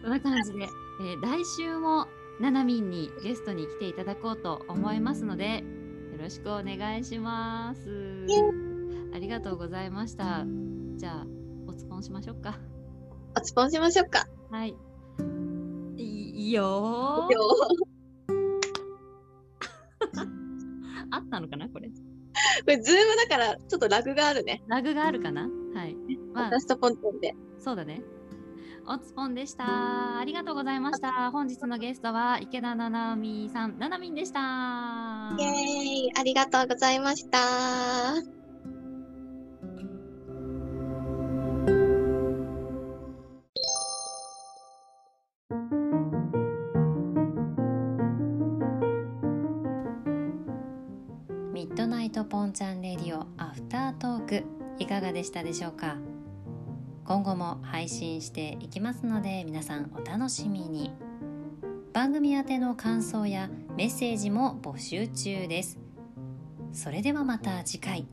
[0.03, 0.69] こんな感じで、
[1.01, 2.07] えー来週も
[2.41, 5.65] ななみんにゲストに来ていただこうと思いますので、
[6.13, 8.27] よろしくお願いします。
[9.13, 10.45] ありがとうございました。
[10.97, 11.27] じゃあ、
[11.67, 12.59] おつぽんしましょうか。
[13.37, 14.27] おつぽんしましょうか。
[14.51, 14.77] はい。
[16.53, 17.45] よー今
[21.17, 21.89] あったのかなこれ。
[21.89, 22.03] 日こ
[22.67, 24.63] れ、ズームだから、ちょっとラグがあるね。
[24.67, 25.49] ラグがあるかな？
[25.75, 25.97] はい。
[26.33, 27.35] まあ、私とポンちゃんで。
[27.59, 28.03] そうだね。
[28.87, 30.19] おつぽんでした。
[30.19, 31.31] ありがとうございました。
[31.31, 34.41] 本日のゲストは池田ななみさん、ななみんでした。
[35.39, 35.51] イエー
[36.09, 38.44] イありがとうございました。
[55.05, 55.99] がでしたでしょうか？
[57.05, 60.93] 今後も配信していきますので皆さんお楽しみに。
[61.93, 65.79] 番組宛ての感想やメッセージも募集中です。
[66.73, 68.07] それではまた次回。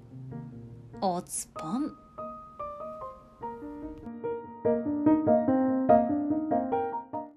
[1.00, 2.01] おつぽん。